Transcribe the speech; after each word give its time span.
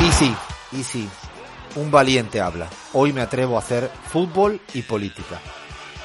Y 0.00 0.12
sí, 0.12 0.32
y 0.70 0.84
sí, 0.84 1.08
un 1.74 1.90
valiente 1.90 2.40
habla. 2.40 2.68
Hoy 2.92 3.12
me 3.12 3.20
atrevo 3.20 3.56
a 3.56 3.58
hacer 3.58 3.90
fútbol 4.04 4.60
y 4.72 4.82
política. 4.82 5.40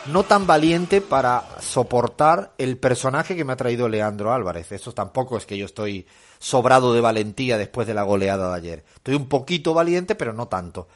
No 0.07 0.23
tan 0.23 0.47
valiente 0.47 0.99
para 0.99 1.43
soportar 1.61 2.53
el 2.57 2.77
personaje 2.77 3.35
que 3.35 3.45
me 3.45 3.53
ha 3.53 3.57
traído 3.57 3.87
Leandro 3.87 4.33
Álvarez. 4.33 4.71
Eso 4.71 4.93
tampoco 4.93 5.37
es 5.37 5.45
que 5.45 5.59
yo 5.59 5.67
estoy 5.67 6.07
sobrado 6.39 6.91
de 6.91 7.01
valentía 7.01 7.59
después 7.59 7.85
de 7.85 7.93
la 7.93 8.01
goleada 8.01 8.49
de 8.49 8.55
ayer. 8.55 8.85
Estoy 8.95 9.13
un 9.13 9.29
poquito 9.29 9.75
valiente, 9.75 10.15
pero 10.15 10.33
no 10.33 10.47
tanto. 10.47 10.87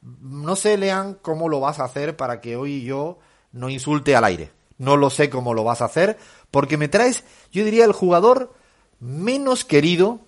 No 0.00 0.56
sé, 0.56 0.78
Lean, 0.78 1.18
cómo 1.20 1.50
lo 1.50 1.60
vas 1.60 1.78
a 1.78 1.84
hacer 1.84 2.16
para 2.16 2.40
que 2.40 2.56
hoy 2.56 2.84
yo 2.84 3.18
no 3.52 3.68
insulte 3.68 4.16
al 4.16 4.24
aire. 4.24 4.50
No 4.78 4.96
lo 4.96 5.10
sé 5.10 5.28
cómo 5.28 5.52
lo 5.52 5.62
vas 5.62 5.82
a 5.82 5.86
hacer, 5.86 6.18
porque 6.50 6.78
me 6.78 6.88
traes, 6.88 7.24
yo 7.52 7.64
diría, 7.64 7.84
el 7.84 7.92
jugador 7.92 8.54
menos 8.98 9.66
querido 9.66 10.20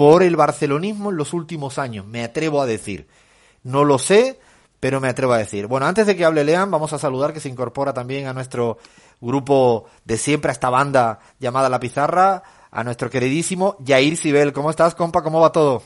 por 0.00 0.22
el 0.22 0.34
barcelonismo 0.34 1.10
en 1.10 1.18
los 1.18 1.34
últimos 1.34 1.78
años, 1.78 2.06
me 2.06 2.24
atrevo 2.24 2.62
a 2.62 2.66
decir. 2.66 3.06
No 3.62 3.84
lo 3.84 3.98
sé, 3.98 4.40
pero 4.80 4.98
me 4.98 5.08
atrevo 5.08 5.34
a 5.34 5.36
decir. 5.36 5.66
Bueno, 5.66 5.84
antes 5.84 6.06
de 6.06 6.16
que 6.16 6.24
hable 6.24 6.42
Lean, 6.42 6.70
vamos 6.70 6.94
a 6.94 6.98
saludar 6.98 7.34
que 7.34 7.40
se 7.40 7.50
incorpora 7.50 7.92
también 7.92 8.26
a 8.26 8.32
nuestro 8.32 8.78
grupo 9.20 9.90
de 10.06 10.16
siempre, 10.16 10.48
a 10.48 10.52
esta 10.52 10.70
banda 10.70 11.18
llamada 11.38 11.68
La 11.68 11.78
Pizarra, 11.78 12.42
a 12.70 12.82
nuestro 12.82 13.10
queridísimo 13.10 13.76
Jair 13.86 14.16
Sibel. 14.16 14.54
¿Cómo 14.54 14.70
estás, 14.70 14.94
compa? 14.94 15.22
¿Cómo 15.22 15.38
va 15.38 15.52
todo? 15.52 15.82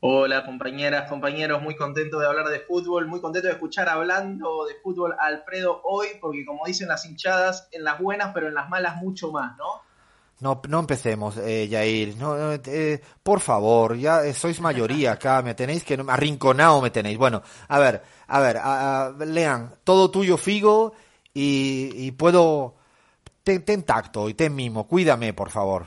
Hola 0.00 0.44
compañeras, 0.44 1.08
compañeros, 1.08 1.62
muy 1.62 1.76
contento 1.76 2.18
de 2.18 2.26
hablar 2.26 2.48
de 2.48 2.60
fútbol, 2.60 3.06
muy 3.06 3.22
contento 3.22 3.48
de 3.48 3.54
escuchar 3.54 3.88
hablando 3.88 4.66
de 4.66 4.74
fútbol 4.82 5.14
a 5.18 5.28
Alfredo 5.28 5.80
hoy, 5.84 6.08
porque 6.20 6.44
como 6.44 6.66
dicen 6.66 6.88
las 6.88 7.06
hinchadas, 7.06 7.68
en 7.72 7.84
las 7.84 7.98
buenas, 7.98 8.34
pero 8.34 8.48
en 8.48 8.54
las 8.54 8.68
malas 8.68 8.96
mucho 8.96 9.32
más, 9.32 9.56
¿no? 9.56 9.80
No, 10.42 10.60
no 10.68 10.80
empecemos, 10.80 11.36
eh, 11.36 11.68
Yair. 11.68 12.16
No, 12.16 12.52
eh, 12.52 13.00
por 13.22 13.38
favor, 13.38 13.96
ya 13.96 14.34
sois 14.34 14.60
mayoría 14.60 15.12
acá, 15.16 15.40
me 15.40 15.54
tenéis 15.54 15.84
que 15.84 15.94
arrinconado 15.94 16.82
me 16.82 16.90
tenéis. 16.90 17.16
Bueno, 17.16 17.42
a 17.68 17.78
ver, 17.78 18.02
a 18.26 18.40
ver, 18.40 19.28
lean, 19.28 19.76
todo 19.84 20.10
tuyo, 20.10 20.36
Figo, 20.36 20.94
y, 21.32 22.10
puedo 22.12 22.74
ten, 23.44 23.64
ten, 23.64 23.84
tacto 23.84 24.28
y 24.28 24.34
ten 24.34 24.52
mimo, 24.52 24.88
cuídame, 24.88 25.32
por 25.32 25.50
favor. 25.50 25.86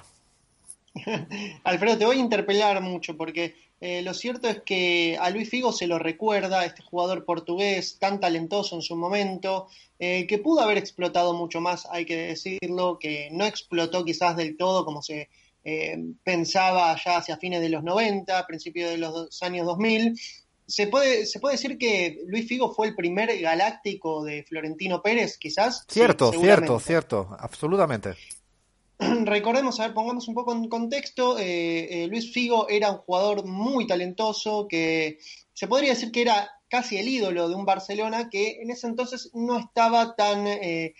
Alfredo, 1.66 1.97
te 1.97 2.06
voy 2.06 2.16
a 2.16 2.22
interpelar 2.22 2.81
mucho 2.81 3.17
porque 3.17 3.56
eh, 3.81 4.02
lo 4.02 4.14
cierto 4.14 4.48
es 4.48 4.62
que 4.62 5.18
a 5.20 5.30
Luis 5.30 5.50
Figo 5.50 5.72
se 5.72 5.88
lo 5.88 6.00
recuerda, 6.00 6.66
este 6.66 6.81
jugador 6.81 7.26
portugués 7.26 7.98
tan 8.00 8.20
talentoso 8.20 8.76
en 8.76 8.81
su 8.81 8.95
momento, 8.95 9.68
eh, 10.00 10.26
que 10.28 10.40
pudo 10.40 10.62
haber 10.62 10.78
explotado 10.78 11.34
mucho 11.34 11.59
más, 11.59 11.86
hay 11.92 12.06
que 12.06 12.16
decirlo, 12.16 12.98
que 13.00 13.30
no 13.31 13.46
explotó 13.46 14.06
quizás 14.06 14.38
del 14.38 14.56
todo 14.56 14.86
como 14.86 15.02
se 15.02 15.30
eh, 15.64 15.98
pensaba 16.23 16.96
ya 17.03 17.18
hacia 17.18 17.38
fines 17.38 17.62
de 17.62 17.70
los 17.70 17.84
90, 17.84 18.48
principios 18.48 18.92
de 18.92 18.98
los 18.98 19.42
años 19.44 19.66
2000. 19.66 20.20
Se 20.68 20.88
puede, 20.88 21.26
se 21.26 21.40
puede 21.40 21.56
decir 21.56 21.78
que 21.78 22.23
Luis 22.28 22.48
Figo 22.48 22.73
fue 22.73 22.88
el 22.88 22.96
primer 22.96 23.40
galáctico 23.40 24.24
de 24.24 24.44
Florentino 24.44 25.02
Pérez, 25.02 25.38
quizás. 25.38 25.86
Cierto, 25.88 26.31
cierto, 26.31 26.80
cierto, 26.80 27.36
absolutamente. 27.40 28.16
Recordemos, 29.25 29.79
a 29.79 29.83
ver, 29.83 29.94
pongamos 29.94 30.28
un 30.28 30.35
poco 30.35 30.53
en 30.53 30.69
contexto, 30.69 31.38
eh, 31.38 32.03
eh, 32.03 32.07
Luis 32.07 32.31
Figo 32.31 32.69
era 32.69 32.91
un 32.91 32.97
jugador 32.97 33.45
muy 33.45 33.88
talentoso 33.88 34.67
que 34.67 35.19
se 35.53 35.67
podría 35.67 35.91
decir 35.91 36.11
que 36.11 36.22
era 36.22 36.51
casi 36.69 36.97
el 36.97 37.07
ídolo 37.07 37.50
de 37.50 37.56
un 37.56 37.66
Barcelona 37.66 38.29
que 38.29 38.61
en 38.61 38.72
ese 38.72 38.88
entonces 38.88 39.31
no 39.33 39.59
estaba 39.59 40.16
tan... 40.16 40.47
Eh, 40.47 40.94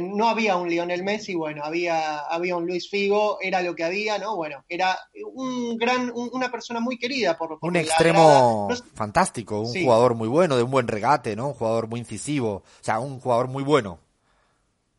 no 0.00 0.28
había 0.28 0.56
un 0.56 0.68
Lionel 0.68 1.04
Messi, 1.04 1.36
bueno, 1.36 1.62
había, 1.64 2.18
había 2.18 2.56
un 2.56 2.66
Luis 2.66 2.90
Figo, 2.90 3.38
era 3.40 3.62
lo 3.62 3.76
que 3.76 3.84
había, 3.84 4.18
¿no? 4.18 4.34
Bueno, 4.34 4.64
era 4.68 4.98
un 5.32 5.76
gran, 5.78 6.10
una 6.12 6.50
persona 6.50 6.80
muy 6.80 6.98
querida 6.98 7.38
por, 7.38 7.58
un 7.62 7.76
extremo 7.76 8.68
fantástico, 8.94 9.60
un 9.60 9.72
jugador 9.72 10.16
muy 10.16 10.26
bueno, 10.26 10.56
de 10.56 10.64
un 10.64 10.72
buen 10.72 10.88
regate, 10.88 11.36
¿no? 11.36 11.48
Un 11.48 11.54
jugador 11.54 11.86
muy 11.86 12.00
incisivo, 12.00 12.54
o 12.54 12.82
sea, 12.82 12.98
un 12.98 13.20
jugador 13.20 13.46
muy 13.46 13.62
bueno. 13.62 14.00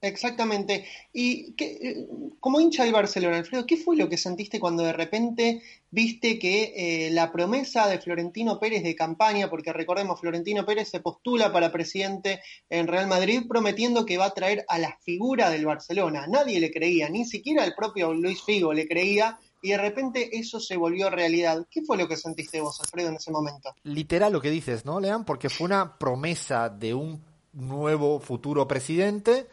Exactamente. 0.02 0.86
Y 1.12 1.54
que, 1.54 2.08
como 2.40 2.62
hincha 2.62 2.84
del 2.84 2.94
Barcelona, 2.94 3.38
Alfredo, 3.38 3.66
¿qué 3.66 3.76
fue 3.76 3.98
lo 3.98 4.08
que 4.08 4.18
sentiste 4.18 4.60
cuando 4.60 4.84
de 4.84 4.94
repente 4.94 5.62
viste 5.92 6.40
que 6.40 6.74
eh, 6.76 7.12
la 7.12 7.32
promesa 7.32 7.88
de 7.88 8.00
Florentino 8.00 8.60
Pérez 8.60 8.84
de 8.84 8.96
campaña, 8.96 9.50
porque 9.50 9.74
recordemos, 9.74 10.20
Florentino 10.20 10.66
Pérez 10.66 10.90
se 10.90 11.02
postula 11.02 11.52
para 11.52 11.72
presidente 11.72 12.42
en 12.70 12.88
Real 12.88 13.08
Madrid 13.08 13.44
prometiendo 13.48 14.06
que 14.06 14.18
va 14.18 14.26
a 14.26 14.34
traer 14.34 14.66
a 14.70 14.78
la 14.78 14.98
figura 15.02 15.50
del 15.50 15.66
Barcelona? 15.66 16.28
Nadie 16.28 16.60
le 16.60 16.72
creía, 16.72 17.10
ni 17.10 17.26
siquiera 17.26 17.66
el 17.66 17.76
propio 17.76 18.14
Luis 18.14 18.42
Figo 18.44 18.74
le 18.74 18.88
creía. 18.88 19.40
Y 19.62 19.72
de 19.72 19.78
repente 19.78 20.38
eso 20.40 20.62
se 20.62 20.78
volvió 20.78 21.10
realidad. 21.10 21.68
¿Qué 21.70 21.82
fue 21.82 21.98
lo 21.98 22.08
que 22.08 22.16
sentiste 22.16 22.62
vos, 22.62 22.80
Alfredo, 22.80 23.10
en 23.10 23.16
ese 23.16 23.30
momento? 23.30 23.76
Literal 23.84 24.32
lo 24.32 24.40
que 24.40 24.52
dices, 24.52 24.86
¿no, 24.86 25.02
Lean? 25.02 25.26
Porque 25.26 25.50
fue 25.50 25.66
una 25.66 25.98
promesa 25.98 26.70
de 26.70 26.94
un 26.94 27.22
nuevo 27.52 28.22
futuro 28.22 28.66
presidente 28.66 29.48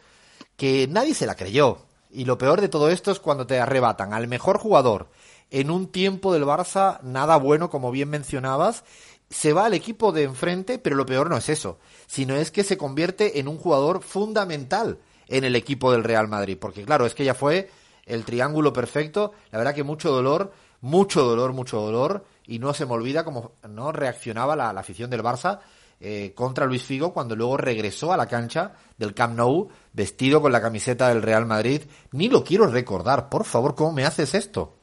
que 0.57 0.87
nadie 0.89 1.13
se 1.13 1.25
la 1.25 1.35
creyó. 1.35 1.85
Y 2.09 2.25
lo 2.25 2.37
peor 2.37 2.61
de 2.61 2.69
todo 2.69 2.89
esto 2.89 3.11
es 3.11 3.19
cuando 3.19 3.47
te 3.47 3.59
arrebatan 3.59 4.13
al 4.13 4.27
mejor 4.27 4.57
jugador 4.57 5.07
en 5.49 5.71
un 5.71 5.87
tiempo 5.87 6.33
del 6.33 6.43
Barça 6.43 6.99
nada 7.01 7.37
bueno, 7.37 7.69
como 7.69 7.91
bien 7.91 8.09
mencionabas, 8.09 8.83
se 9.29 9.53
va 9.53 9.65
al 9.65 9.73
equipo 9.73 10.11
de 10.11 10.23
enfrente, 10.23 10.79
pero 10.79 10.95
lo 10.95 11.05
peor 11.05 11.29
no 11.29 11.37
es 11.37 11.49
eso, 11.49 11.79
sino 12.05 12.35
es 12.35 12.51
que 12.51 12.63
se 12.63 12.77
convierte 12.77 13.39
en 13.39 13.47
un 13.47 13.57
jugador 13.57 14.01
fundamental 14.01 14.99
en 15.27 15.43
el 15.43 15.55
equipo 15.55 15.91
del 15.91 16.03
Real 16.03 16.27
Madrid, 16.27 16.57
porque 16.59 16.83
claro, 16.83 17.05
es 17.05 17.13
que 17.13 17.25
ya 17.25 17.33
fue 17.33 17.69
el 18.05 18.23
triángulo 18.23 18.71
perfecto, 18.71 19.33
la 19.51 19.57
verdad 19.57 19.75
que 19.75 19.83
mucho 19.83 20.11
dolor, 20.11 20.53
mucho 20.79 21.23
dolor, 21.23 21.51
mucho 21.51 21.79
dolor, 21.81 22.25
y 22.45 22.59
no 22.59 22.73
se 22.73 22.85
me 22.85 22.93
olvida 22.93 23.25
cómo 23.25 23.51
no 23.67 23.91
reaccionaba 23.91 24.55
la 24.55 24.69
afición 24.69 25.09
del 25.09 25.23
Barça 25.23 25.59
eh, 25.99 26.33
contra 26.35 26.65
Luis 26.65 26.83
Figo 26.83 27.13
cuando 27.13 27.35
luego 27.35 27.57
regresó 27.57 28.13
a 28.13 28.17
la 28.17 28.27
cancha 28.27 28.73
del 28.97 29.13
Camp 29.13 29.35
Nou 29.35 29.69
vestido 29.93 30.41
con 30.41 30.51
la 30.51 30.61
camiseta 30.61 31.09
del 31.09 31.23
Real 31.23 31.45
Madrid. 31.45 31.81
Ni 32.11 32.29
lo 32.29 32.43
quiero 32.43 32.67
recordar, 32.67 33.29
por 33.29 33.45
favor, 33.45 33.73
¿cómo 33.75 33.93
me 33.93 34.05
haces 34.05 34.33
esto? 34.35 34.77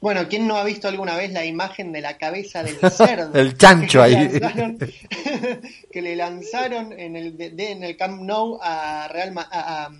Bueno, 0.00 0.28
¿quién 0.28 0.46
no 0.46 0.56
ha 0.56 0.64
visto 0.64 0.88
alguna 0.88 1.16
vez 1.16 1.32
la 1.32 1.44
imagen 1.44 1.90
de 1.90 2.02
la 2.02 2.18
cabeza 2.18 2.62
del 2.62 2.78
cerdo? 2.90 3.38
el 3.38 3.56
chancho 3.56 4.02
ahí. 4.02 4.38
que 5.90 6.02
le 6.02 6.14
lanzaron 6.14 6.92
en 6.92 7.16
el, 7.16 7.34
en 7.40 7.82
el 7.82 7.96
Camp 7.96 8.20
Nou 8.20 8.58
a, 8.62 9.08
Real, 9.08 9.34
a, 9.36 9.90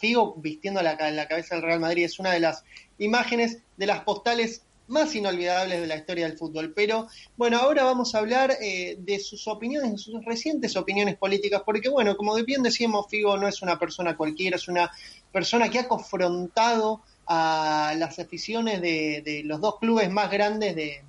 Figo 0.00 0.34
vistiendo 0.38 0.82
la, 0.82 0.96
la 1.10 1.28
cabeza 1.28 1.54
del 1.54 1.64
Real 1.64 1.80
Madrid. 1.80 2.04
Es 2.04 2.18
una 2.18 2.32
de 2.32 2.40
las 2.40 2.64
imágenes 2.98 3.58
de 3.76 3.86
las 3.86 4.00
postales 4.00 4.62
más 4.88 5.14
inolvidables 5.14 5.80
de 5.80 5.86
la 5.86 5.96
historia 5.96 6.26
del 6.26 6.38
fútbol. 6.38 6.72
Pero 6.74 7.08
bueno, 7.36 7.58
ahora 7.58 7.84
vamos 7.84 8.14
a 8.14 8.18
hablar 8.18 8.56
eh, 8.60 8.96
de 8.98 9.18
sus 9.18 9.46
opiniones, 9.48 9.92
de 9.92 9.98
sus 9.98 10.24
recientes 10.24 10.76
opiniones 10.76 11.16
políticas, 11.16 11.62
porque 11.64 11.88
bueno, 11.88 12.16
como 12.16 12.34
bien 12.44 12.62
decíamos, 12.62 13.06
Figo 13.08 13.36
no 13.36 13.48
es 13.48 13.62
una 13.62 13.78
persona 13.78 14.16
cualquiera, 14.16 14.56
es 14.56 14.68
una 14.68 14.90
persona 15.32 15.68
que 15.68 15.78
ha 15.78 15.88
confrontado 15.88 17.02
a 17.26 17.94
las 17.96 18.18
aficiones 18.18 18.80
de, 18.82 19.42
los 19.44 19.60
dos 19.60 19.78
clubes 19.78 20.10
más 20.10 20.30
grandes 20.30 20.76
de, 20.76 21.02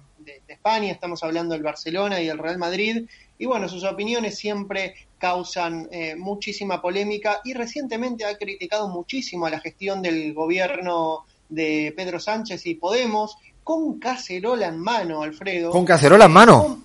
España, 0.48 0.92
estamos 0.92 1.22
hablando 1.22 1.54
del 1.54 1.62
Barcelona 1.62 2.20
y 2.20 2.26
del 2.26 2.40
Real 2.40 2.58
Madrid, 2.58 3.06
y 3.38 3.46
bueno, 3.46 3.70
sus 3.70 3.84
opiniones 3.84 4.36
siempre 4.36 4.96
causan 5.20 5.88
eh, 5.92 6.16
muchísima 6.16 6.82
polémica. 6.82 7.42
Y 7.44 7.54
recientemente 7.54 8.26
ha 8.26 8.38
criticado 8.38 8.88
muchísimo 8.88 9.46
a 9.46 9.50
la 9.50 9.60
gestión 9.60 10.02
del 10.02 10.34
gobierno 10.34 11.26
de 11.50 11.94
Pedro 11.96 12.20
Sánchez 12.20 12.66
y 12.66 12.76
Podemos, 12.76 13.38
con 13.66 13.98
cacerola 13.98 14.68
en 14.68 14.78
mano, 14.78 15.24
Alfredo. 15.24 15.72
¿Con 15.72 15.86
cacerola 15.86 16.26
en 16.26 16.32
mano? 16.32 16.82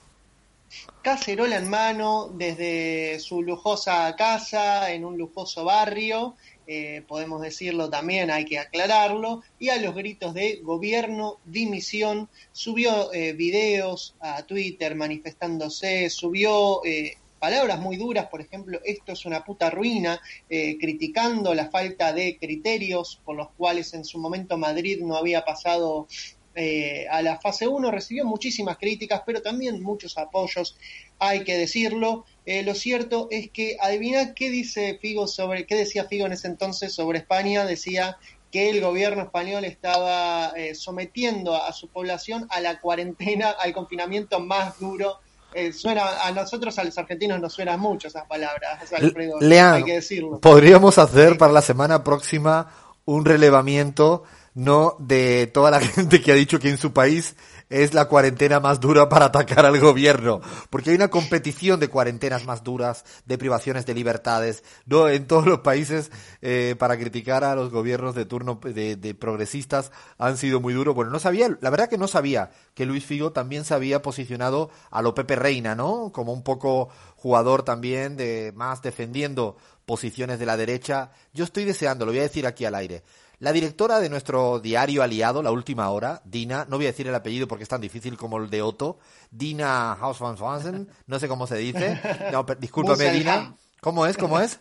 cacerola 1.02 1.56
en 1.56 1.68
mano 1.68 2.30
desde 2.34 3.18
su 3.20 3.42
lujosa 3.42 4.14
casa, 4.16 4.92
en 4.92 5.04
un 5.04 5.16
lujoso 5.16 5.64
barrio, 5.64 6.36
eh, 6.66 7.02
podemos 7.08 7.40
decirlo 7.42 7.88
también, 7.88 8.30
hay 8.30 8.44
que 8.44 8.58
aclararlo, 8.58 9.42
y 9.58 9.70
a 9.70 9.76
los 9.76 9.94
gritos 9.94 10.34
de 10.34 10.60
gobierno, 10.62 11.38
dimisión, 11.44 12.28
subió 12.52 13.12
eh, 13.12 13.32
videos 13.32 14.14
a 14.20 14.42
Twitter 14.44 14.94
manifestándose, 14.94 16.08
subió 16.10 16.84
eh, 16.84 17.16
palabras 17.40 17.80
muy 17.80 17.96
duras, 17.96 18.26
por 18.26 18.42
ejemplo, 18.42 18.78
esto 18.84 19.12
es 19.12 19.24
una 19.24 19.42
puta 19.44 19.70
ruina, 19.70 20.20
eh, 20.48 20.76
criticando 20.78 21.54
la 21.54 21.70
falta 21.70 22.12
de 22.12 22.38
criterios 22.38 23.20
por 23.24 23.34
los 23.34 23.48
cuales 23.56 23.94
en 23.94 24.04
su 24.04 24.18
momento 24.18 24.58
Madrid 24.58 25.00
no 25.02 25.16
había 25.16 25.44
pasado 25.44 26.06
eh, 26.54 27.06
a 27.10 27.22
la 27.22 27.38
fase 27.38 27.68
1, 27.68 27.90
recibió 27.90 28.24
muchísimas 28.24 28.76
críticas, 28.78 29.22
pero 29.24 29.42
también 29.42 29.82
muchos 29.82 30.18
apoyos, 30.18 30.76
hay 31.18 31.44
que 31.44 31.56
decirlo. 31.56 32.24
Eh, 32.46 32.62
lo 32.62 32.74
cierto 32.74 33.28
es 33.30 33.50
que, 33.50 33.76
adivina 33.80 34.34
qué 34.34 34.50
dice 34.50 34.98
Figo 35.00 35.26
sobre, 35.26 35.66
qué 35.66 35.76
decía 35.76 36.04
Figo 36.04 36.26
en 36.26 36.32
ese 36.32 36.48
entonces 36.48 36.92
sobre 36.92 37.18
España, 37.18 37.64
decía 37.64 38.18
que 38.50 38.70
el 38.70 38.80
gobierno 38.80 39.22
español 39.22 39.64
estaba 39.64 40.52
sometiendo 40.74 41.54
a 41.54 41.72
su 41.72 41.86
población 41.86 42.48
a 42.50 42.60
la 42.60 42.80
cuarentena, 42.80 43.50
al 43.50 43.72
confinamiento 43.72 44.40
más 44.40 44.80
duro 44.80 45.20
eh, 45.52 45.72
suena 45.72 46.22
a 46.22 46.30
nosotros, 46.30 46.78
a 46.78 46.84
los 46.84 46.96
argentinos, 46.96 47.40
nos 47.40 47.52
suenan 47.52 47.80
mucho 47.80 48.06
esas 48.06 48.24
palabras, 48.26 48.92
Alfredo, 48.92 49.38
hay 49.40 49.82
que 49.82 49.94
decirlo. 49.94 50.40
Podríamos 50.40 50.98
hacer 50.98 51.36
para 51.38 51.52
la 51.52 51.62
semana 51.62 52.04
próxima 52.04 52.68
un 53.04 53.24
relevamiento 53.24 54.22
no 54.54 54.96
de 54.98 55.46
toda 55.46 55.70
la 55.70 55.80
gente 55.80 56.20
que 56.20 56.32
ha 56.32 56.36
dicho 56.36 56.58
que 56.58 56.70
en 56.70 56.78
su 56.78 56.92
país 56.92 57.36
es 57.70 57.94
la 57.94 58.06
cuarentena 58.06 58.58
más 58.58 58.80
dura 58.80 59.08
para 59.08 59.26
atacar 59.26 59.64
al 59.64 59.78
gobierno, 59.78 60.40
porque 60.70 60.90
hay 60.90 60.96
una 60.96 61.08
competición 61.08 61.78
de 61.78 61.88
cuarentenas 61.88 62.44
más 62.44 62.64
duras, 62.64 63.04
de 63.26 63.38
privaciones 63.38 63.86
de 63.86 63.94
libertades, 63.94 64.64
no 64.86 65.08
en 65.08 65.28
todos 65.28 65.46
los 65.46 65.60
países 65.60 66.10
eh, 66.42 66.74
para 66.78 66.98
criticar 66.98 67.44
a 67.44 67.54
los 67.54 67.70
gobiernos 67.70 68.16
de 68.16 68.24
turno 68.24 68.58
de, 68.62 68.96
de, 68.96 69.14
progresistas 69.14 69.92
han 70.18 70.36
sido 70.36 70.60
muy 70.60 70.74
duros. 70.74 70.96
Bueno, 70.96 71.12
no 71.12 71.20
sabía, 71.20 71.56
la 71.60 71.70
verdad 71.70 71.88
que 71.88 71.98
no 71.98 72.08
sabía 72.08 72.50
que 72.74 72.86
Luis 72.86 73.06
Figo 73.06 73.30
también 73.30 73.64
se 73.64 73.74
había 73.74 74.02
posicionado 74.02 74.70
a 74.90 75.00
lo 75.00 75.14
Pepe 75.14 75.36
Reina, 75.36 75.76
¿no? 75.76 76.10
Como 76.12 76.32
un 76.32 76.42
poco 76.42 76.88
jugador 77.14 77.62
también 77.62 78.16
de 78.16 78.52
más 78.56 78.82
defendiendo 78.82 79.56
posiciones 79.86 80.38
de 80.40 80.46
la 80.46 80.56
derecha. 80.56 81.12
Yo 81.32 81.44
estoy 81.44 81.64
deseando, 81.64 82.04
lo 82.04 82.12
voy 82.12 82.20
a 82.20 82.22
decir 82.22 82.46
aquí 82.46 82.64
al 82.64 82.74
aire. 82.74 83.04
La 83.40 83.52
directora 83.52 84.00
de 84.00 84.10
nuestro 84.10 84.60
diario 84.60 85.02
aliado, 85.02 85.42
La 85.42 85.50
Última 85.50 85.88
Hora, 85.88 86.20
Dina, 86.26 86.66
no 86.68 86.76
voy 86.76 86.84
a 86.84 86.90
decir 86.90 87.08
el 87.08 87.14
apellido 87.14 87.48
porque 87.48 87.62
es 87.62 87.70
tan 87.70 87.80
difícil 87.80 88.18
como 88.18 88.36
el 88.36 88.50
de 88.50 88.60
Otto, 88.60 88.98
Dina 89.30 89.94
Hausmann, 89.94 90.88
no 91.06 91.18
sé 91.18 91.26
cómo 91.26 91.46
se 91.46 91.56
dice. 91.56 91.98
No, 92.32 92.44
discúlpame, 92.58 93.10
Dina. 93.10 93.56
¿Cómo 93.80 94.04
es? 94.04 94.18
¿Cómo 94.18 94.38
es? 94.38 94.60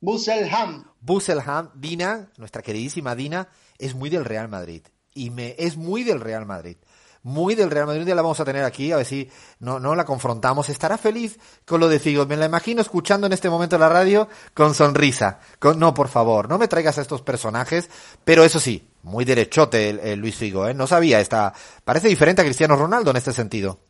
Busselham. 0.00 0.86
Busselham. 1.00 1.70
Dina, 1.76 2.32
nuestra 2.36 2.62
queridísima 2.62 3.14
Dina, 3.14 3.48
es 3.78 3.94
muy 3.94 4.10
del 4.10 4.24
Real 4.24 4.48
Madrid. 4.48 4.82
Y 5.14 5.30
me 5.30 5.54
es 5.56 5.76
muy 5.76 6.02
del 6.02 6.20
Real 6.20 6.46
Madrid 6.46 6.78
muy 7.22 7.54
del 7.54 7.70
Real 7.70 7.86
Madrid. 7.86 8.04
Día 8.04 8.14
la 8.14 8.22
vamos 8.22 8.40
a 8.40 8.44
tener 8.44 8.64
aquí, 8.64 8.92
a 8.92 8.96
ver 8.96 9.06
si 9.06 9.30
no, 9.60 9.80
no 9.80 9.94
la 9.94 10.04
confrontamos. 10.04 10.68
Estará 10.68 10.98
feliz 10.98 11.38
con 11.66 11.80
lo 11.80 11.88
de 11.88 11.98
Figo. 11.98 12.26
Me 12.26 12.36
la 12.36 12.46
imagino 12.46 12.80
escuchando 12.80 13.26
en 13.26 13.32
este 13.32 13.50
momento 13.50 13.78
la 13.78 13.88
radio 13.88 14.28
con 14.54 14.74
sonrisa. 14.74 15.40
No, 15.76 15.94
por 15.94 16.08
favor, 16.08 16.48
no 16.48 16.58
me 16.58 16.68
traigas 16.68 16.98
a 16.98 17.02
estos 17.02 17.22
personajes. 17.22 17.90
Pero 18.24 18.44
eso 18.44 18.60
sí, 18.60 18.88
muy 19.02 19.24
derechote 19.24 20.12
el, 20.12 20.20
Luis 20.20 20.36
Figo, 20.36 20.68
¿eh? 20.68 20.74
No 20.74 20.86
sabía 20.86 21.20
esta. 21.20 21.52
Parece 21.84 22.08
diferente 22.08 22.42
a 22.42 22.44
Cristiano 22.44 22.76
Ronaldo 22.76 23.10
en 23.10 23.16
este 23.16 23.32
sentido. 23.32 23.80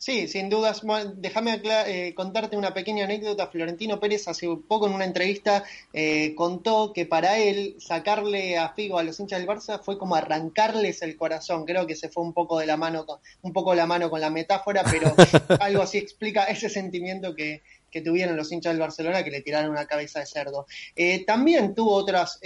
Sí, 0.00 0.28
sin 0.28 0.48
dudas. 0.48 0.82
Déjame 1.16 1.60
eh, 1.64 2.14
contarte 2.14 2.56
una 2.56 2.72
pequeña 2.72 3.04
anécdota. 3.04 3.48
Florentino 3.48 3.98
Pérez 3.98 4.28
hace 4.28 4.46
poco 4.68 4.86
en 4.86 4.94
una 4.94 5.04
entrevista 5.04 5.64
eh, 5.92 6.36
contó 6.36 6.92
que 6.92 7.04
para 7.04 7.38
él 7.38 7.74
sacarle 7.80 8.56
a 8.56 8.68
Figo 8.74 9.00
a 9.00 9.02
los 9.02 9.18
hinchas 9.18 9.40
del 9.40 9.48
Barça 9.48 9.82
fue 9.82 9.98
como 9.98 10.14
arrancarles 10.14 11.02
el 11.02 11.16
corazón. 11.16 11.64
Creo 11.64 11.84
que 11.88 11.96
se 11.96 12.10
fue 12.10 12.22
un 12.22 12.32
poco 12.32 12.60
de 12.60 12.66
la 12.66 12.76
mano 12.76 13.04
con, 13.06 13.18
un 13.42 13.52
poco 13.52 13.74
la 13.74 13.86
mano 13.86 14.08
con 14.08 14.20
la 14.20 14.30
metáfora, 14.30 14.84
pero 14.88 15.12
algo 15.60 15.82
así 15.82 15.98
explica 15.98 16.44
ese 16.44 16.70
sentimiento 16.70 17.34
que, 17.34 17.62
que 17.90 18.00
tuvieron 18.00 18.36
los 18.36 18.52
hinchas 18.52 18.74
del 18.74 18.80
Barcelona 18.80 19.24
que 19.24 19.32
le 19.32 19.42
tiraron 19.42 19.72
una 19.72 19.86
cabeza 19.86 20.20
de 20.20 20.26
cerdo. 20.26 20.68
Eh, 20.94 21.24
también 21.24 21.74
tuvo 21.74 21.94
otras, 21.94 22.38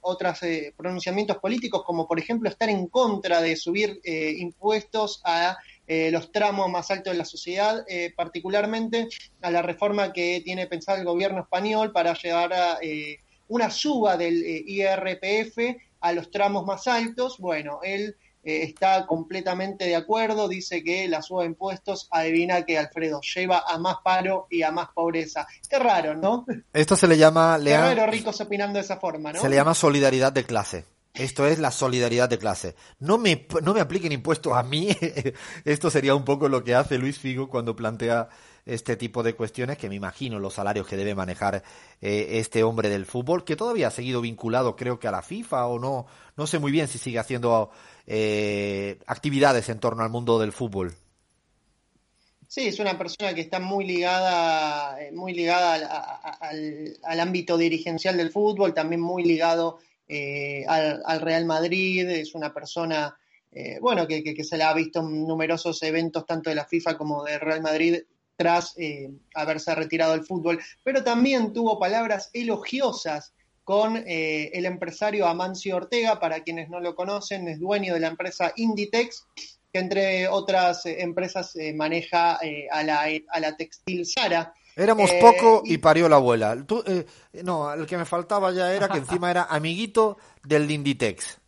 otros 0.00 0.40
pronunciamientos 0.76 1.36
políticos, 1.36 1.84
como 1.86 2.08
por 2.08 2.18
ejemplo 2.18 2.48
estar 2.48 2.68
en 2.68 2.88
contra 2.88 3.40
de 3.40 3.54
subir 3.54 4.00
impuestos 4.04 5.20
a 5.24 5.56
eh, 5.86 6.10
los 6.10 6.32
tramos 6.32 6.70
más 6.70 6.90
altos 6.90 7.12
de 7.12 7.18
la 7.18 7.24
sociedad, 7.24 7.84
eh, 7.86 8.12
particularmente 8.16 9.08
a 9.42 9.50
la 9.50 9.60
reforma 9.60 10.12
que 10.12 10.40
tiene 10.42 10.66
pensado 10.66 10.98
el 10.98 11.04
gobierno 11.04 11.42
español 11.42 11.92
para 11.92 12.14
llevar 12.14 12.54
a 12.54 12.78
eh, 12.80 13.18
una 13.48 13.70
suba 13.70 14.16
del 14.16 14.42
IRPF 14.66 15.58
a 16.00 16.12
los 16.12 16.30
tramos 16.30 16.64
más 16.64 16.86
altos. 16.88 17.38
Bueno, 17.38 17.80
él 17.82 18.16
está 18.42 19.06
completamente 19.06 19.86
de 19.86 19.96
acuerdo, 19.96 20.48
dice 20.48 20.82
que 20.82 21.08
la 21.08 21.22
suba 21.22 21.42
de 21.42 21.48
impuestos, 21.48 22.08
adivina 22.10 22.62
que 22.64 22.78
Alfredo 22.78 23.20
lleva 23.34 23.64
a 23.66 23.78
más 23.78 23.96
paro 24.04 24.46
y 24.50 24.62
a 24.62 24.70
más 24.70 24.88
pobreza. 24.94 25.46
Qué 25.68 25.78
raro, 25.78 26.14
¿no? 26.14 26.44
Esto 26.72 26.94
se 26.94 27.08
le 27.08 27.16
llama... 27.16 27.58
Qué 27.62 27.76
raro 27.76 28.06
ricos 28.06 28.40
opinando 28.42 28.78
de 28.78 28.84
esa 28.84 28.98
forma, 28.98 29.32
¿no? 29.32 29.40
Se 29.40 29.48
le 29.48 29.56
llama 29.56 29.74
solidaridad 29.74 30.32
de 30.32 30.44
clase. 30.44 30.84
Esto 31.14 31.46
es 31.46 31.60
la 31.60 31.70
solidaridad 31.70 32.28
de 32.28 32.38
clase. 32.38 32.74
No 32.98 33.18
me, 33.18 33.46
no 33.62 33.72
me 33.72 33.80
apliquen 33.80 34.10
impuestos 34.10 34.52
a 34.52 34.64
mí. 34.64 34.88
Esto 35.64 35.88
sería 35.88 36.14
un 36.16 36.24
poco 36.24 36.48
lo 36.48 36.64
que 36.64 36.74
hace 36.74 36.98
Luis 36.98 37.20
Figo 37.20 37.48
cuando 37.48 37.76
plantea 37.76 38.28
este 38.66 38.96
tipo 38.96 39.22
de 39.22 39.34
cuestiones, 39.34 39.78
que 39.78 39.88
me 39.88 39.94
imagino 39.94 40.40
los 40.40 40.54
salarios 40.54 40.86
que 40.86 40.96
debe 40.96 41.14
manejar 41.14 41.62
eh, 42.00 42.26
este 42.32 42.64
hombre 42.64 42.88
del 42.88 43.06
fútbol, 43.06 43.44
que 43.44 43.56
todavía 43.56 43.88
ha 43.88 43.90
seguido 43.90 44.20
vinculado 44.22 44.74
creo 44.74 44.98
que 44.98 45.06
a 45.06 45.12
la 45.12 45.22
FIFA 45.22 45.66
o 45.66 45.78
no, 45.78 46.06
no 46.36 46.46
sé 46.46 46.58
muy 46.58 46.72
bien 46.72 46.88
si 46.88 46.98
sigue 46.98 47.18
haciendo 47.18 47.70
eh, 48.06 48.98
actividades 49.06 49.68
en 49.68 49.80
torno 49.80 50.02
al 50.02 50.10
mundo 50.10 50.38
del 50.38 50.52
fútbol. 50.52 50.94
Sí, 52.48 52.68
es 52.68 52.78
una 52.78 52.96
persona 52.96 53.34
que 53.34 53.40
está 53.40 53.60
muy 53.60 53.84
ligada, 53.84 55.00
eh, 55.02 55.12
muy 55.12 55.34
ligada 55.34 55.74
al, 56.40 56.96
al, 57.02 57.20
ámbito 57.20 57.56
dirigencial 57.58 58.16
del 58.16 58.30
fútbol, 58.30 58.72
también 58.72 59.00
muy 59.00 59.24
ligado 59.24 59.78
eh, 60.08 60.64
al, 60.66 61.20
Real 61.20 61.46
Madrid, 61.46 62.08
es 62.08 62.34
una 62.34 62.52
persona, 62.52 63.16
eh, 63.52 63.78
bueno, 63.80 64.06
que, 64.06 64.44
se 64.44 64.56
le 64.56 64.64
ha 64.64 64.74
visto 64.74 65.00
en 65.00 65.26
numerosos 65.26 65.82
eventos 65.82 66.26
tanto 66.26 66.50
de 66.50 66.56
la 66.56 66.66
FIFA 66.66 66.96
como 66.96 67.24
de 67.24 67.38
Real 67.38 67.62
Madrid 67.62 68.02
tras 68.36 68.74
eh, 68.76 69.10
haberse 69.34 69.74
retirado 69.74 70.12
del 70.12 70.24
fútbol, 70.24 70.60
pero 70.82 71.04
también 71.04 71.52
tuvo 71.52 71.78
palabras 71.78 72.30
elogiosas 72.32 73.32
con 73.62 73.96
el 74.06 74.66
empresario 74.66 75.26
Amancio 75.26 75.76
Ortega, 75.76 76.20
para 76.20 76.40
quienes 76.42 76.68
no 76.68 76.80
lo 76.80 76.94
conocen, 76.94 77.48
es 77.48 77.58
dueño 77.58 77.94
de 77.94 78.00
la 78.00 78.08
empresa 78.08 78.52
Inditex, 78.56 79.26
que 79.72 79.78
entre 79.78 80.28
otras 80.28 80.84
empresas 80.84 81.54
maneja 81.74 82.38
a, 82.70 82.82
la, 82.82 83.06
a 83.28 83.40
la 83.40 83.56
textil 83.56 84.04
Sara. 84.04 84.52
Éramos 84.76 85.10
eh, 85.10 85.18
poco 85.20 85.62
y 85.64 85.78
parió 85.78 86.08
la 86.08 86.16
abuela. 86.16 86.56
Eh, 86.86 87.06
no, 87.44 87.72
el 87.72 87.86
que 87.86 87.96
me 87.96 88.04
faltaba 88.04 88.52
ya 88.52 88.74
era 88.74 88.88
que 88.88 88.98
encima 88.98 89.30
era 89.30 89.44
amiguito 89.44 90.18
del 90.42 90.70
Inditex. 90.70 91.38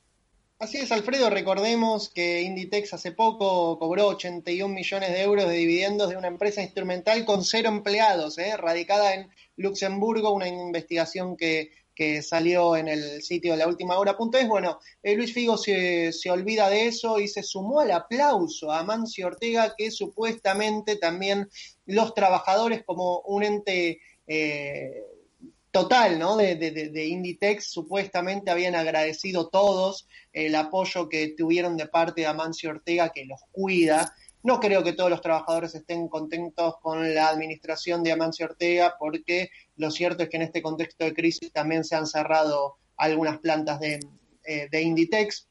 Así 0.59 0.79
es, 0.79 0.91
Alfredo, 0.91 1.29
recordemos 1.29 2.09
que 2.09 2.41
Inditex 2.41 2.95
hace 2.95 3.13
poco 3.13 3.79
cobró 3.79 4.07
81 4.07 4.73
millones 4.73 5.11
de 5.11 5.23
euros 5.23 5.47
de 5.47 5.55
dividendos 5.55 6.09
de 6.09 6.17
una 6.17 6.29
empresa 6.29 6.63
instrumental 6.63 7.27
con 7.27 7.45
cero 7.45 7.69
empleados, 7.69 8.39
eh, 8.39 8.57
radicada 8.57 9.13
en 9.15 9.29
Luxemburgo, 9.57 10.31
una 10.31 10.49
investigación 10.49 11.37
que 11.37 11.73
que 11.97 12.23
salió 12.23 12.77
en 12.77 12.87
el 12.87 13.23
sitio 13.23 13.53
de 13.53 13.59
la 13.59 13.67
última 13.67 13.99
hora.es. 13.99 14.47
Bueno, 14.47 14.79
eh, 15.03 15.17
Luis 15.17 15.33
Figo 15.33 15.57
se, 15.57 16.13
se, 16.13 16.31
olvida 16.31 16.69
de 16.69 16.87
eso 16.87 17.19
y 17.19 17.27
se 17.27 17.43
sumó 17.43 17.81
al 17.81 17.91
aplauso 17.91 18.71
a 18.71 18.85
Mancio 18.85 19.27
Ortega, 19.27 19.75
que 19.77 19.91
supuestamente 19.91 20.97
también 20.97 21.49
los 21.87 22.15
trabajadores 22.15 22.85
como 22.85 23.21
un 23.21 23.43
ente 23.43 24.01
eh, 24.27 25.03
total 25.71 26.19
¿no? 26.19 26.37
de, 26.37 26.57
de, 26.57 26.71
de, 26.71 27.07
Inditex 27.07 27.71
supuestamente 27.71 28.51
habían 28.51 28.75
agradecido 28.75 29.49
todos 29.49 30.09
el 30.33 30.55
apoyo 30.55 31.09
que 31.09 31.35
tuvieron 31.37 31.77
de 31.77 31.87
parte 31.87 32.23
de 32.23 32.27
Amancio 32.27 32.71
Ortega, 32.71 33.11
que 33.11 33.25
los 33.25 33.41
cuida 33.53 34.15
no 34.47 34.61
creo 34.61 34.85
que 34.85 34.93
todos 34.93 35.11
los 35.11 35.21
trabajadores 35.21 35.75
estén 35.75 36.07
contentos 36.07 36.77
con 36.81 37.13
la 37.13 37.29
administración 37.31 38.05
de 38.05 38.13
Amancio 38.13 38.47
Ortega, 38.47 38.95
porque 38.97 39.51
lo 39.75 39.91
cierto 39.91 40.23
es 40.23 40.29
que 40.29 40.37
en 40.37 40.45
este 40.45 40.63
contexto 40.63 41.05
de 41.05 41.15
crisis 41.15 41.51
también 41.53 41.83
se 41.83 41.97
han 41.97 42.07
cerrado 42.07 42.77
algunas 42.97 43.39
plantas 43.41 43.81
de, 43.81 43.99
eh, 44.45 44.69
Inditex. 44.81 45.49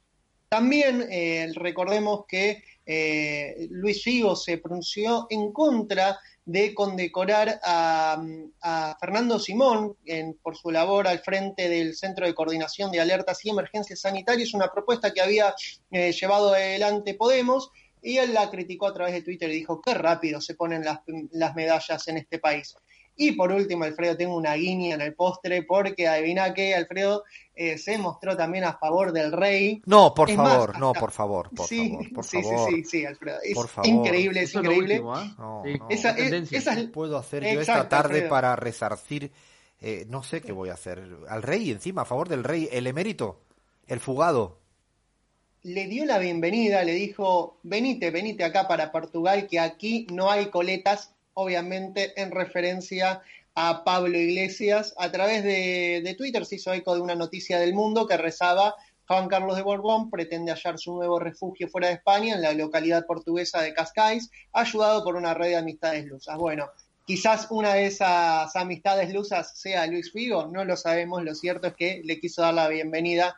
También 0.48 1.06
eh, 1.12 1.52
recordemos 1.56 2.22
que 2.26 2.64
eh, 2.86 3.68
Luis 3.70 4.02
Figo 4.02 4.34
se 4.34 4.60
pronunció 4.60 5.28
en 5.30 5.52
contra 5.52 6.18
de 6.46 6.74
condecorar 6.74 7.60
a, 7.64 8.24
Fernando 8.98 9.40
Simón 9.40 9.98
por 10.42 10.56
su 10.56 10.72
labor 10.72 11.08
al 11.10 11.20
frente 11.20 11.68
del 11.68 11.96
Centro 11.96 12.26
de 12.26 12.36
Coordinación 12.36 12.92
de 12.92 13.02
Alertas 13.02 13.44
y 13.44 13.50
Emergencias 13.50 14.00
Sanitarias, 14.00 14.54
una 14.54 14.72
propuesta 14.72 15.12
que 15.12 15.22
había 15.22 15.54
llevado 15.90 16.54
adelante 16.54 17.16
Podemos 17.16 17.72
y 18.08 18.18
él 18.20 18.34
la 18.34 18.50
criticó 18.52 18.88
a 18.88 18.94
través 18.94 19.14
de 19.16 19.22
Twitter 19.24 19.50
y 19.50 19.56
dijo, 19.56 19.82
qué 19.82 19.94
rápido 19.96 20.40
se 20.40 20.54
ponen 20.54 20.84
las, 20.86 21.56
medallas 21.56 22.08
en 22.08 22.18
este 22.18 22.38
país. 22.40 22.76
Y 23.18 23.32
por 23.32 23.52
último, 23.52 23.86
Alfredo, 23.86 24.18
tengo 24.18 24.36
una 24.36 24.54
guiña 24.56 24.94
en 24.96 25.02
el 25.02 25.16
postre 25.16 25.64
porque 25.64 26.06
adivina 26.08 26.54
que 26.54 26.76
Alfredo 26.76 27.24
eh, 27.56 27.78
se 27.78 27.98
mostró 27.98 28.36
también 28.36 28.66
a 28.66 28.78
favor 28.78 29.12
del 29.14 29.32
rey. 29.32 29.82
No, 29.86 30.14
por 30.14 30.30
favor, 30.30 30.78
no, 30.78 30.92
por 30.94 31.12
favor, 31.12 31.50
por 31.56 31.66
sí, 31.66 31.90
favor, 31.90 32.14
por 32.14 32.26
sí, 32.26 32.44
favor. 32.44 32.70
sí, 32.70 32.76
sí, 32.76 32.84
sí, 32.84 33.06
Alfredo. 33.06 33.38
Es 33.42 33.54
Por 33.56 33.70
favor. 33.70 33.88
increíble, 33.90 34.42
es 34.42 34.50
Eso 34.50 34.62
lo 34.62 34.72
increíble. 34.72 34.94
último, 34.96 35.16
¿ah? 35.16 35.36
No, 35.40 35.62
Sí. 35.66 35.78
no. 35.80 35.90
Esa, 35.90 36.10
es- 36.12 36.52
esa 36.52 36.74
es- 36.74 36.78
¿Qué 36.80 36.88
puedo 36.90 37.18
hacer 37.18 37.44
yo 37.44 37.50
Exacto, 37.62 37.84
esta 37.84 37.90
tarde 37.90 38.14
Alfredo. 38.16 38.30
para 38.30 38.56
resarcir? 38.56 39.32
eh, 39.82 40.06
no 40.10 40.24
sé 40.24 40.42
qué 40.42 40.52
voy 40.52 40.70
a 40.70 40.74
hacer. 40.74 41.02
Al 41.30 41.42
rey, 41.44 41.70
encima, 41.72 42.04
a 42.04 42.06
favor 42.06 42.28
del 42.30 42.44
rey, 42.44 42.68
el 42.72 42.86
emérito, 42.88 43.42
el 43.88 44.00
fugado. 44.00 44.60
Le 45.66 45.88
dio 45.88 46.06
la 46.06 46.20
bienvenida, 46.20 46.84
le 46.84 46.94
dijo, 46.94 47.58
venite, 47.64 48.12
venite 48.12 48.44
acá 48.44 48.68
para 48.68 48.92
Portugal, 48.92 49.48
que 49.48 49.60
aquí 49.60 50.06
no 50.12 50.30
hay 50.30 50.52
coletas, 50.52 51.16
obviamente 51.34 52.22
en 52.22 52.30
referencia 52.30 53.24
a 53.56 53.84
Pablo 53.84 54.16
Iglesias. 54.16 54.94
A 55.00 55.12
través 55.12 55.44
de, 55.44 56.16
Twitter 56.20 56.46
se 56.46 56.58
hizo 56.58 56.72
eco 56.72 56.94
de 56.94 57.02
una 57.02 57.16
noticia 57.16 57.58
del 57.58 57.74
mundo 57.74 58.06
que 58.06 58.16
rezaba, 58.16 58.76
Juan 59.08 59.28
Carlos 59.28 59.56
de 59.56 59.64
Borbón 59.64 60.12
pretende 60.12 60.52
hallar 60.52 60.78
su 60.78 60.94
nuevo 60.94 61.18
refugio 61.18 61.68
fuera 61.68 61.88
de 61.88 61.96
España, 61.96 62.36
en 62.36 62.44
la 62.44 62.54
localidad 62.54 63.08
portuguesa 63.08 63.64
de 63.64 63.74
Cascais, 63.74 64.30
ayudado 64.54 65.04
por 65.04 65.16
una 65.16 65.34
red 65.34 65.48
de 65.48 65.56
amistades 65.56 66.06
lusas. 66.06 66.38
Bueno, 66.38 66.70
quizás 67.08 67.48
una 67.50 67.74
de 67.74 67.88
esas 67.88 68.56
amistades 68.56 69.12
lusas 69.12 69.60
sea 69.60 69.88
Luis 69.88 70.12
Figo, 70.12 70.46
no 70.46 70.64
lo 70.64 70.78
sabemos, 70.78 71.24
lo 71.24 71.34
cierto 71.34 71.66
es 71.66 71.74
que 71.74 72.02
le 72.04 72.20
quiso 72.20 72.44
dar 72.44 72.54
la 72.54 72.68
bienvenida 72.68 73.36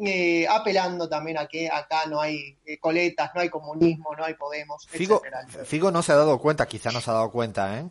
eh, 0.00 0.46
apelando 0.48 1.08
también 1.08 1.38
a 1.38 1.46
que 1.46 1.68
acá 1.68 2.06
no 2.06 2.20
hay 2.20 2.56
eh, 2.66 2.78
coletas, 2.78 3.30
no 3.34 3.40
hay 3.40 3.48
comunismo, 3.48 4.14
no 4.16 4.24
hay 4.24 4.34
Podemos, 4.34 4.86
Figo, 4.86 5.22
etcétera. 5.24 5.64
Figo 5.64 5.90
no 5.90 6.02
se 6.02 6.12
ha 6.12 6.16
dado 6.16 6.38
cuenta, 6.38 6.66
quizá 6.66 6.90
no 6.90 7.00
se 7.00 7.10
ha 7.10 7.14
dado 7.14 7.30
cuenta, 7.30 7.78
¿eh? 7.78 7.88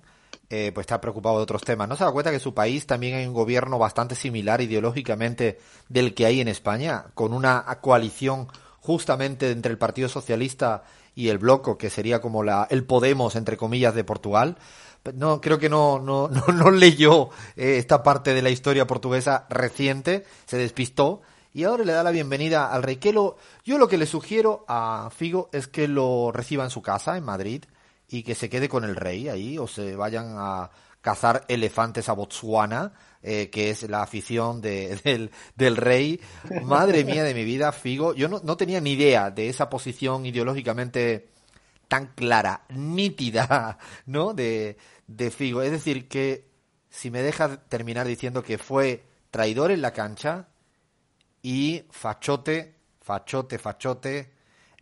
Eh, 0.49 0.71
pues 0.73 0.83
está 0.83 1.01
preocupado 1.01 1.37
de 1.37 1.43
otros 1.43 1.63
temas. 1.63 1.87
¿No 1.87 1.95
se 1.95 2.03
ha 2.03 2.05
dado 2.05 2.13
cuenta 2.13 2.29
que 2.29 2.35
en 2.35 2.41
su 2.41 2.53
país 2.53 2.85
también 2.85 3.15
hay 3.15 3.25
un 3.25 3.33
gobierno 3.33 3.79
bastante 3.79 4.13
similar 4.13 4.61
ideológicamente 4.61 5.59
del 5.89 6.13
que 6.13 6.25
hay 6.25 6.41
en 6.41 6.47
España, 6.47 7.05
con 7.15 7.33
una 7.33 7.65
coalición 7.81 8.47
justamente 8.79 9.49
entre 9.49 9.71
el 9.71 9.77
Partido 9.77 10.09
Socialista 10.09 10.83
y 11.15 11.29
el 11.29 11.37
Bloco, 11.37 11.77
que 11.77 11.89
sería 11.89 12.21
como 12.21 12.43
la, 12.43 12.67
el 12.69 12.83
Podemos, 12.83 13.35
entre 13.35 13.57
comillas, 13.57 13.95
de 13.95 14.03
Portugal? 14.03 14.57
No, 15.15 15.41
creo 15.41 15.57
que 15.57 15.69
no, 15.69 15.99
no, 15.99 16.27
no, 16.29 16.45
no 16.53 16.71
leyó 16.71 17.29
eh, 17.55 17.77
esta 17.77 18.03
parte 18.03 18.33
de 18.33 18.41
la 18.41 18.49
historia 18.49 18.85
portuguesa 18.85 19.47
reciente, 19.49 20.25
se 20.45 20.57
despistó 20.57 21.21
y 21.53 21.63
ahora 21.63 21.83
le 21.83 21.93
da 21.93 22.03
la 22.03 22.11
bienvenida 22.11 22.71
al 22.71 22.83
rey. 22.83 22.97
Que 22.97 23.13
lo, 23.13 23.37
yo 23.63 23.77
lo 23.77 23.87
que 23.87 23.97
le 23.97 24.05
sugiero 24.05 24.65
a 24.67 25.09
Figo 25.15 25.49
es 25.53 25.67
que 25.67 25.87
lo 25.87 26.31
reciba 26.31 26.63
en 26.63 26.69
su 26.69 26.81
casa, 26.81 27.15
en 27.17 27.23
Madrid, 27.23 27.63
y 28.07 28.23
que 28.23 28.35
se 28.35 28.49
quede 28.49 28.67
con 28.69 28.83
el 28.83 28.95
rey 28.95 29.29
ahí, 29.29 29.57
o 29.57 29.67
se 29.67 29.95
vayan 29.95 30.35
a 30.37 30.69
cazar 31.01 31.43
elefantes 31.49 32.07
a 32.09 32.13
Botswana, 32.13 32.93
eh, 33.21 33.49
que 33.49 33.69
es 33.69 33.83
la 33.89 34.01
afición 34.03 34.61
de- 34.61 34.95
del, 35.03 35.31
del 35.55 35.77
rey. 35.77 36.19
Madre 36.63 37.03
mía 37.03 37.23
de 37.23 37.33
mi 37.33 37.43
vida, 37.43 37.71
Figo. 37.71 38.13
Yo 38.13 38.27
no, 38.29 38.39
no 38.43 38.57
tenía 38.57 38.79
ni 38.81 38.93
idea 38.93 39.29
de 39.31 39.49
esa 39.49 39.69
posición 39.69 40.25
ideológicamente 40.25 41.29
tan 41.87 42.07
clara, 42.15 42.63
nítida, 42.69 43.77
¿no? 44.05 44.33
De, 44.33 44.77
de 45.07 45.29
Figo. 45.31 45.61
Es 45.61 45.71
decir, 45.71 46.07
que 46.07 46.47
si 46.89 47.11
me 47.11 47.21
deja 47.21 47.57
terminar 47.67 48.07
diciendo 48.07 48.41
que 48.43 48.57
fue 48.57 49.03
traidor 49.31 49.71
en 49.71 49.81
la 49.81 49.91
cancha 49.93 50.47
y 51.43 51.83
fachote, 51.91 52.73
fachote, 53.01 53.59
fachote 53.59 54.31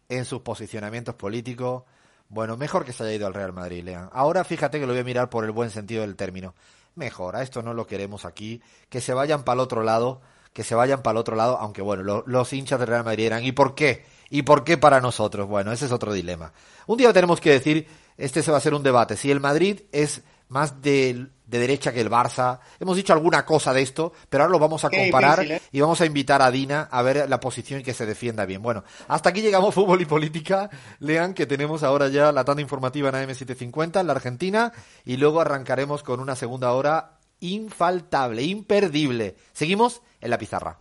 en 0.07 0.23
sus 0.23 0.41
posicionamientos 0.41 1.15
políticos. 1.15 1.83
Bueno, 2.29 2.55
mejor 2.55 2.85
que 2.85 2.93
se 2.93 3.03
haya 3.03 3.13
ido 3.13 3.27
al 3.27 3.33
Real 3.33 3.51
Madrid, 3.51 3.83
Lean. 3.83 4.09
Ahora 4.13 4.45
fíjate 4.45 4.79
que 4.79 4.85
lo 4.85 4.93
voy 4.93 5.01
a 5.01 5.03
mirar 5.03 5.29
por 5.29 5.43
el 5.43 5.51
buen 5.51 5.69
sentido 5.69 6.01
del 6.01 6.15
término. 6.15 6.55
Mejor, 6.95 7.35
a 7.35 7.41
esto 7.41 7.61
no 7.61 7.73
lo 7.73 7.85
queremos 7.87 8.23
aquí. 8.23 8.61
Que 8.89 9.01
se 9.01 9.13
vayan 9.13 9.43
para 9.43 9.55
el 9.55 9.59
otro 9.61 9.83
lado, 9.83 10.21
que 10.53 10.63
se 10.63 10.75
vayan 10.75 11.01
para 11.01 11.11
el 11.13 11.17
otro 11.17 11.35
lado, 11.35 11.57
aunque 11.57 11.81
bueno, 11.81 12.03
lo- 12.03 12.23
los 12.27 12.53
hinchas 12.53 12.79
del 12.79 12.87
Real 12.87 13.03
Madrid 13.03 13.25
eran, 13.25 13.43
¿y 13.43 13.51
por 13.51 13.75
qué? 13.75 14.05
¿Y 14.29 14.43
por 14.43 14.63
qué 14.63 14.77
para 14.77 15.01
nosotros? 15.01 15.47
Bueno, 15.47 15.71
ese 15.71 15.85
es 15.85 15.91
otro 15.91 16.13
dilema. 16.13 16.53
Un 16.87 16.97
día 16.97 17.11
tenemos 17.11 17.41
que 17.41 17.49
decir, 17.51 17.87
este 18.17 18.43
se 18.43 18.51
va 18.51 18.57
a 18.57 18.61
ser 18.61 18.73
un 18.73 18.83
debate, 18.83 19.17
si 19.17 19.31
el 19.31 19.39
Madrid 19.39 19.81
es 19.91 20.21
más 20.51 20.81
de, 20.81 21.27
de 21.45 21.59
derecha 21.59 21.93
que 21.93 22.01
el 22.01 22.09
Barça. 22.09 22.59
Hemos 22.77 22.97
dicho 22.97 23.13
alguna 23.13 23.45
cosa 23.45 23.73
de 23.73 23.81
esto, 23.81 24.11
pero 24.29 24.43
ahora 24.43 24.51
lo 24.51 24.59
vamos 24.59 24.83
a 24.83 24.89
comparar 24.89 25.39
difícil, 25.39 25.57
¿eh? 25.57 25.61
y 25.71 25.79
vamos 25.79 26.01
a 26.01 26.05
invitar 26.05 26.41
a 26.41 26.51
Dina 26.51 26.89
a 26.91 27.01
ver 27.01 27.29
la 27.29 27.39
posición 27.39 27.79
y 27.79 27.83
que 27.83 27.93
se 27.93 28.05
defienda 28.05 28.45
bien. 28.45 28.61
Bueno, 28.61 28.83
hasta 29.07 29.29
aquí 29.29 29.41
llegamos 29.41 29.73
fútbol 29.75 30.01
y 30.01 30.05
política. 30.05 30.69
Lean 30.99 31.33
que 31.33 31.45
tenemos 31.45 31.83
ahora 31.83 32.09
ya 32.09 32.33
la 32.33 32.43
tanda 32.43 32.61
informativa 32.61 33.09
en 33.09 33.29
AM750 33.29 34.01
en 34.01 34.07
la 34.07 34.13
Argentina 34.13 34.73
y 35.05 35.15
luego 35.15 35.39
arrancaremos 35.39 36.03
con 36.03 36.19
una 36.19 36.35
segunda 36.35 36.73
hora 36.73 37.19
infaltable, 37.39 38.43
imperdible. 38.43 39.37
Seguimos 39.53 40.01
en 40.19 40.31
la 40.31 40.37
pizarra. 40.37 40.80